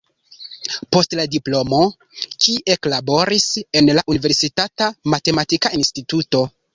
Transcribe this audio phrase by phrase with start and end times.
[0.95, 1.81] Post la diplomo
[2.45, 3.45] ki eklaboris
[3.81, 6.43] en la universitata matematika instituto.